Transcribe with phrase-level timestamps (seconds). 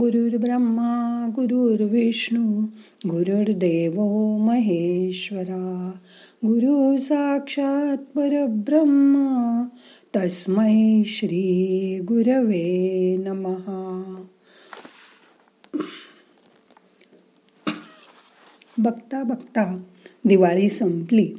[0.00, 2.60] गुरुर्ब्रह्मा गुरुर्विष्णू
[3.08, 4.00] गुरुर्देव
[4.38, 5.92] महेश्वरा
[6.46, 9.66] गुरु साक्षात परब्रह्मा
[10.16, 14.24] तस्मै श्री गुरवे नमहा
[18.78, 19.82] बघता बघता
[20.24, 21.32] दिवाळी संपली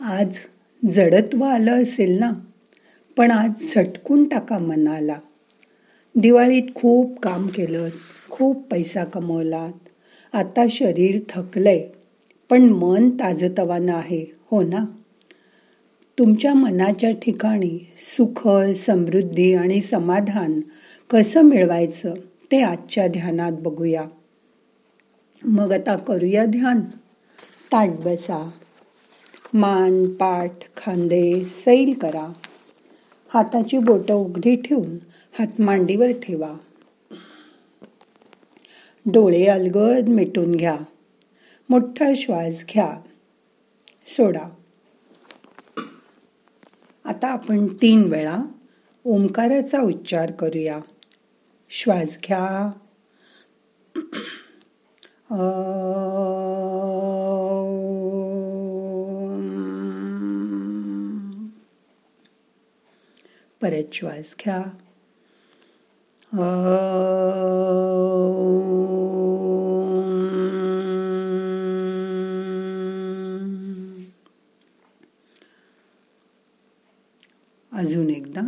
[0.00, 0.36] आज
[0.94, 2.30] जडत्व आलं असेल ना
[3.16, 5.18] पण आज झटकून टाका मनाला.
[6.16, 7.88] दिवाळीत खूप काम केलं
[8.30, 9.72] खूप पैसा कमवलात.
[10.32, 11.88] आता शरीर थकलंय
[12.50, 14.84] पण मन ताजतवानं आहे हो ना?
[16.18, 18.48] तुमच्या मनाच्या ठिकाणी सुख
[18.86, 20.60] समृद्धी आणि समाधान
[21.10, 22.14] कसं मिळवायचं
[22.52, 24.04] ते आजच्या ध्यानात बघूया.
[25.44, 26.80] मग आता करूया ध्यान.
[27.72, 28.50] ताट बसा.
[29.54, 32.32] मान पाठ खांदे सैल करा.
[33.34, 34.98] हाताची बोटं उघडी ठेवून
[35.38, 36.56] हात मांडीवर ठेवा.
[39.06, 40.76] डोळे अलगद मिटून घ्या.
[41.68, 43.00] मोठा श्वास घ्या.
[44.06, 44.48] सोडा.
[47.04, 48.38] आता आपण तीन वेळा
[49.04, 50.80] ओंकाराचा उच्चार करूया.
[51.70, 52.72] श्वास घ्या.
[63.62, 64.62] परत श्वास घ्या
[77.72, 78.42] अजून एकदा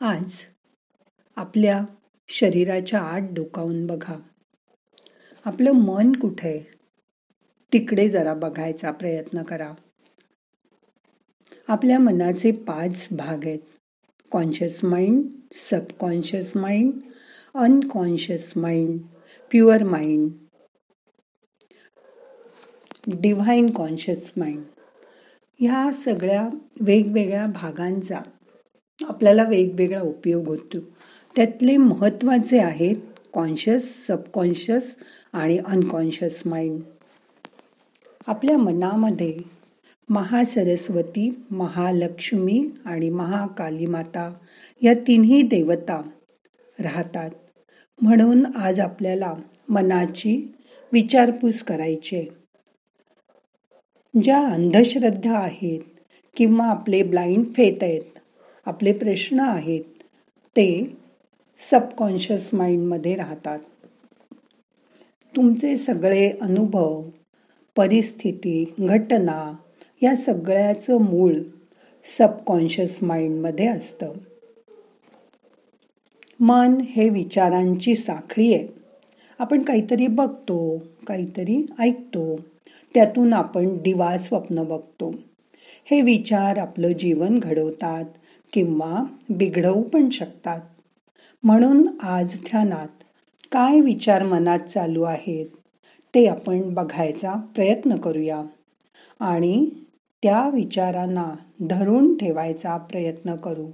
[0.00, 0.46] आज
[1.36, 1.84] आपल्या
[2.28, 4.14] शरीराच्या आत डोकावून बघा.
[5.44, 6.60] आपलं मन कुठे आहे?
[7.72, 9.72] तिकडे जरा बघायचा प्रयत्न करा.
[11.68, 13.58] आपल्या मनाचे पाच भाग आहेत.
[14.30, 15.24] Conscious mind
[15.54, 16.92] subconscious mind
[17.54, 19.00] unconscious mind
[19.50, 20.30] pure mind
[23.06, 24.64] divine conscious mind
[25.60, 26.48] ह्या सगळ्या
[26.80, 28.20] वेगवेगळ्या भागांचा
[29.04, 30.78] आपल्याला वेगवेगळा उपयोग होतो.
[31.36, 32.96] त्यातले महत्त्वाचे आहेत
[33.32, 34.96] कॉन्शियस सबकॉन्शियस
[35.32, 36.80] आणि अनकॉन्शियस माइंड
[38.26, 39.38] आपल्या मनामध्ये
[40.08, 44.32] महासरस्वती महालक्ष्मी आणि महाकाली माता
[44.82, 46.02] या तिन्ही देवता
[46.78, 47.30] राहतात.
[48.02, 49.34] म्हणून आज आपल्याला
[49.68, 50.54] मनाची
[50.92, 52.28] विचारपूस करायची
[54.22, 55.80] ज्या अंधश्रद्धा आहेत
[56.36, 58.18] किंवा आपले ब्लाइंड फेत आहेत
[58.66, 60.02] आपले प्रश्न आहेत
[60.56, 60.96] ते
[61.58, 63.58] सबकॉन्शियस माइंडमध्ये राहतात.
[65.36, 67.02] तुमचे सगळे अनुभव
[67.76, 69.56] परिस्थिती घटना
[70.02, 71.34] या सगळ्याचं मूळ
[72.18, 74.12] सबकॉन्शियस माइंडमध्ये असतं.
[76.40, 78.68] मन हे विचारांची साखळी आहे.
[79.38, 82.40] आपण काहीतरी बघतो काहीतरी ऐकतो
[82.94, 85.14] त्यातून आपण दिवा स्वप्न बघतो.
[85.90, 88.04] हे विचार आपलं जीवन घडवतात
[88.52, 90.60] किंवा बिघडवू पण शकतात.
[91.46, 92.88] म्हणून आज ध्यानात
[93.52, 95.46] काय विचार मनात चालू आहेत
[96.14, 98.42] ते आपण बघायचा प्रयत्न करूया.
[99.20, 99.70] आणि
[100.22, 103.70] त्या विचारांना धरून ठेवायचा प्रयत्न करू.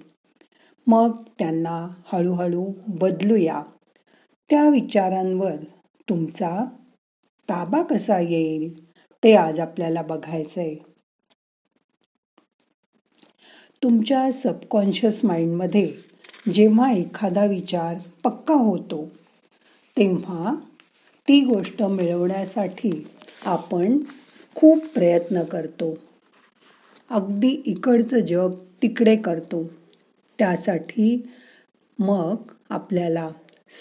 [0.87, 3.63] मग त्यांना हळूहळू बदलूया.
[4.51, 5.57] त्या विचारांवर
[6.09, 6.65] तुमचा
[7.51, 8.85] ताबा कसा येईल
[9.25, 10.75] ते आज आपल्याला बघायचंय.
[13.83, 16.12] तुमच्या सबकॉन्शियस माइंडमध्ये
[16.53, 17.95] जेव्हा एखादा विचार
[18.25, 19.11] पक्का होतो
[19.97, 20.55] तेव्हा
[21.29, 23.07] ती गोष्ट मिळवण्यासाठी
[23.45, 23.99] आपण
[24.55, 25.99] खूप प्रयत्न करतो.
[27.11, 28.51] अगदी इकडचं जग
[28.83, 29.71] तिकडे करतो.
[30.39, 31.29] त्यासाठी
[31.99, 32.35] मग
[32.71, 33.31] आपल्याला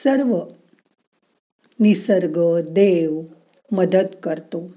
[0.05, 0.39] सर्व
[1.79, 3.21] निसर्ग देव
[3.71, 4.71] मदत करतो.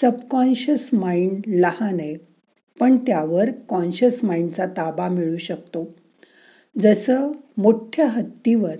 [0.00, 2.16] सबकॉन्शियस माइंड लहान आहे
[2.80, 5.97] पण त्यावर कॉन्शियस माइंडचा ताबा मिळू शकतो.
[6.76, 8.76] जसं मोठ्या हत्तीवर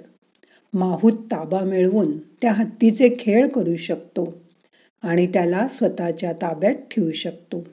[0.75, 4.43] माहूत ताबा मिळवून त्या हत्तीचे खेळ करू शकतो
[5.03, 7.65] आणि त्याला स्वतःच्या ताब्यात ठेवू शकतो.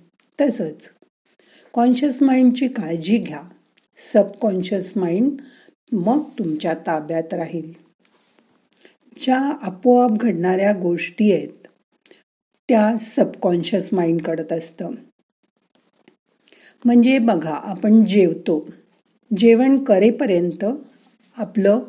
[0.42, 0.90] तसंच
[1.74, 3.42] कॉन्शियस माइंडची काळजी घ्या.
[4.14, 5.42] सबकॉन्शियस माइंड
[5.92, 7.72] मग तुमच्या ताब्यात राहील.
[9.18, 11.68] ज्या आपोआप घडणाऱ्या गोष्टी आहेत
[12.70, 14.92] त्या सबकॉन्शियस माइंड कडत असतं.
[16.86, 18.68] म्हणजे बघा आपण जेवतो.
[19.32, 20.66] जेवण करेपर्यंत
[21.38, 21.80] आपलं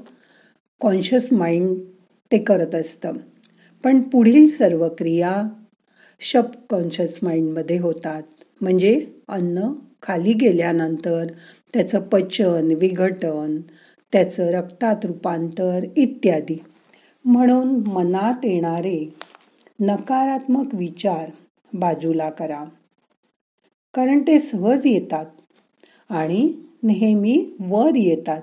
[0.81, 1.77] कॉन्शियस माइंड
[2.33, 3.13] ते करत असतं.
[3.85, 5.43] पण पुढील सर्व क्रिया
[6.21, 8.23] शब कॉन्शियस माइंडमध्ये होतात.
[8.61, 9.73] म्हणजे अन्न
[10.03, 11.27] खाली गेल्यानंतर
[11.75, 13.61] त्याचं पचन विघटन
[14.13, 16.57] त्याचं रक्तात रूपांतर इत्यादी.
[17.25, 19.09] म्हणून मनात येणारे
[19.81, 21.31] नकारात्मक विचार
[21.73, 22.65] बाजूला करा.
[23.95, 25.27] कारण ते सहज येतात.
[26.11, 28.43] आणि नेहमी वर येतात.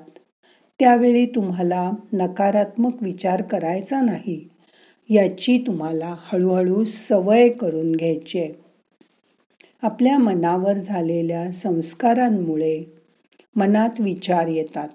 [0.80, 4.48] त्यावेळी तुम्हाला नकारात्मक विचार करायचा नाही.
[5.10, 8.54] याची तुम्हाला हळूहळू सवय करून घ्यायची आहे.
[9.82, 12.84] आपल्या मनावर झालेल्या संस्कारांमुळे
[13.56, 14.90] मनात विचार येतात.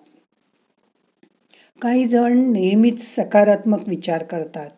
[1.83, 4.71] काही जण नेहमीच सकारात्मक विचार करतात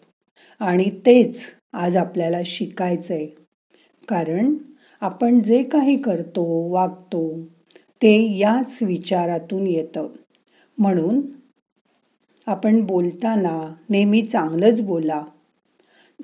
[0.60, 1.40] आणि तेच
[1.72, 3.26] आज आपल्याला शिकायचंय.
[4.08, 4.54] कारण
[5.00, 7.40] आपण जे काही करतो वागतो
[8.02, 10.08] ते याच विचारातून येतं.
[10.78, 11.20] म्हणून
[12.46, 15.24] आपण बोलताना नेहमी चांगलंच बोला.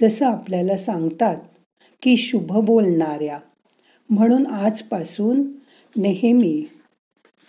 [0.00, 1.36] जसं आपल्याला सांगतात
[2.02, 3.38] की शुभ बोलणाऱ्या.
[4.10, 5.42] म्हणून आजपासून
[5.96, 6.66] नेहमी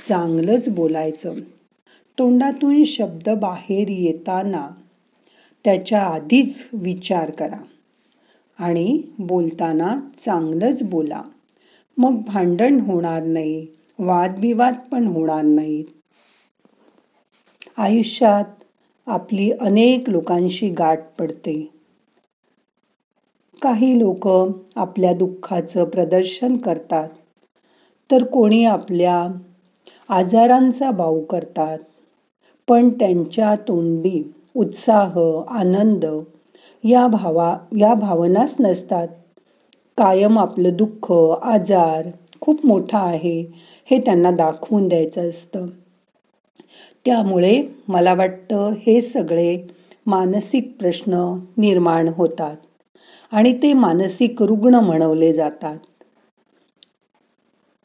[0.10, 1.36] चांगलंच बोलायचं.
[2.20, 4.70] तोंडातून शब्द बाहेर येताना
[5.66, 7.62] त्याच्या आधीच विचार करा.
[8.60, 11.22] आणि बोलताना चांगलंच बोला.
[11.98, 13.68] मग भांडण होणार नाही.
[14.00, 15.86] वादविवाद पण होणार नाहीत.
[17.78, 18.44] आयुष्यात
[19.08, 21.72] आपली अनेक लोकांशी गाठ पडते.
[23.62, 24.28] काही लोक
[24.76, 27.10] आपल्या दुःखाचं प्रदर्शन करतात.
[28.12, 29.28] तर कोणी आपल्या
[30.10, 31.78] आजारांचा भाऊ करतात.
[32.68, 34.24] पण त्यांच्या तोंडी
[34.56, 36.06] उत्साह आनंद
[36.84, 39.08] या भावा या भावनाच नसतात.
[39.98, 41.12] कायम आपलं दुःख
[41.42, 42.08] आजार
[42.48, 43.46] खूप मोठा आहे
[43.86, 45.68] हे त्यांना दाखवून द्यायचं असतं.
[47.06, 49.68] त्यामुळे मला वाटतं हे सगळे
[50.06, 51.14] मानसिक प्रश्न
[51.58, 52.58] निर्माण होतात
[53.32, 55.78] आणि ते मानसिक रुग्ण म्हणवले जातात.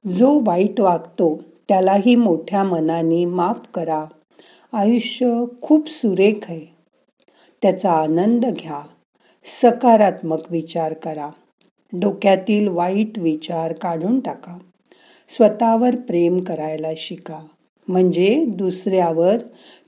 [0.09, 4.05] जो वाईट वागतो त्यालाही मोठ्या मनाने माफ करा.
[4.73, 6.67] आयुष्य खूप सुरेख आहे.
[7.63, 8.83] त्याचा आनंद घ्या.
[9.63, 11.31] सकारात्मक विचार करा.
[11.93, 14.59] डोक्यातील वाईट विचार काढून टाका.
[15.29, 17.39] स्वतःवर प्रेम करायला शिका.
[17.89, 19.37] म्हणजे दुसऱ्यावर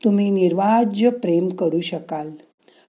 [0.05, 2.31] तुम्ही निर्वाज्य प्रेम करू शकाल.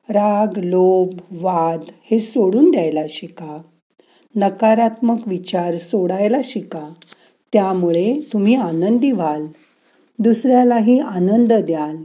[0.10, 1.80] राग लोभ वाद
[2.12, 3.62] हे सोडून द्यायला शिका.
[4.36, 6.94] नकारात्मक विचार सोडायला शिका.
[7.54, 9.46] त्यामुळे तुम्ही आनंदी व्हाल.
[10.20, 11.98] दुसऱ्यालाही आनंद द्याल.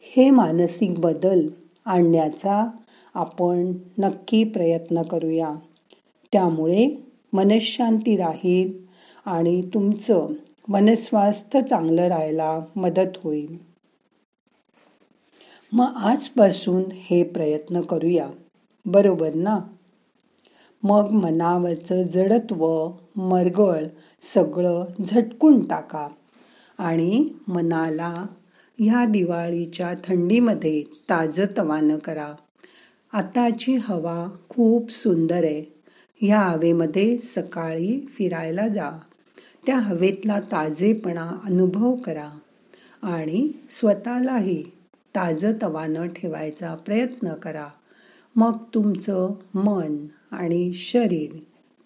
[0.00, 1.48] हे मानसिक बदल
[1.86, 2.70] आणण्याचा
[3.14, 5.54] आपण नक्की प्रयत्न करूया.
[6.32, 8.72] त्यामुळे मनशांती राहील
[9.26, 10.26] आणि तुमचं
[10.68, 13.58] मनस्वास्थ्य चांगलं राहायला मदत होईल.
[15.72, 18.28] मग आजपासून हे प्रयत्न करूया.
[18.86, 19.58] बरोबर ना?
[20.82, 23.84] मग मनावरचं जडत्व मरगळ
[24.34, 26.08] सगळं झटकून टाका
[26.78, 28.26] आणि मनाला
[28.78, 32.32] ह्या दिवाळीच्या थंडीमध्ये ताजतवानं करा.
[33.12, 35.75] आताची हवा खूप सुंदर आहे.
[36.20, 38.90] ह्या हवेमध्ये सकाळी फिरायला जा.
[39.66, 42.30] त्या हवेतला ताजेपणा अनुभव करा
[43.02, 44.62] आणि स्वतःलाही
[45.14, 47.68] ताजतवानं ठेवायचा प्रयत्न करा.
[48.36, 51.36] मग तुमचं मन आणि शरीर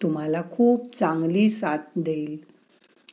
[0.01, 2.37] तुम्हाला खूप चांगली साथ देईल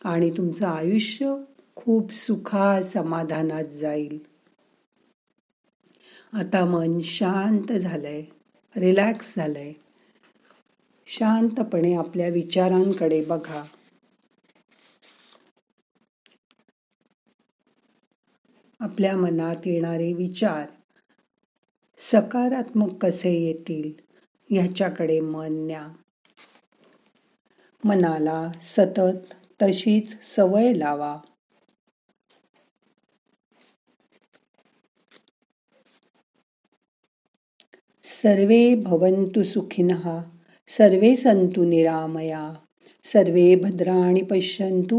[0.05, 1.35] आणि तुमचं आयुष्य
[1.77, 4.19] खूप सुखा समाधानात जाईल.
[6.33, 8.23] आता मन शांत झालंय
[8.77, 9.73] रिलॅक्स झालंय.
[11.11, 13.65] शांतपणे आपल्या विचारांकडे बघा.
[18.81, 20.67] आपल्या मनात येणारे विचार
[21.99, 23.93] सकारात्मक कसे येतील
[24.51, 25.89] ह्याच्याकडे मन न्या.
[27.85, 31.21] मनाला सतत तशीच सवय लावा.
[38.05, 40.23] सर्वे भवन्तु सुखिनः
[40.69, 42.55] सर्वे सन्तु निरामया
[43.05, 44.99] सर्वे भद्राणि पश्यंतु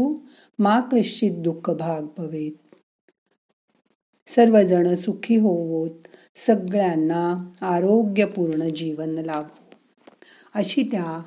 [0.58, 2.76] मा कश्चित दुःख भाग भवेत।
[4.28, 6.08] सर्वजण सुखी होवोत
[6.46, 9.44] सगळ्यांना आरोग्यपूर्ण जीवन लाभ।
[10.54, 11.20] अशी त्या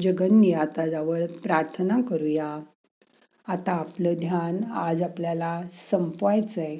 [0.00, 2.58] जगन्नियाताजवळ प्रार्थना करूया।
[3.48, 6.78] आता आपलं ध्यान आज आपल्याला संपवायचं आहे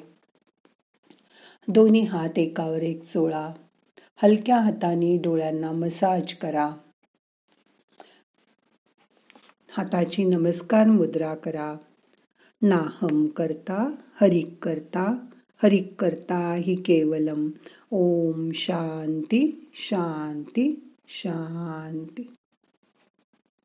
[1.67, 3.49] दोन्ही हात एकावर एक चोळा
[4.23, 6.69] हलक्या हाताने डोळ्यांना मसाज करा।
[9.77, 11.75] हाताची नमस्कार मुद्रा करा.
[12.61, 15.25] नाहम करता हरिक करता
[15.63, 17.49] हरिक करता हि केवलम.
[17.91, 22.33] ओम शांती शांती शांती.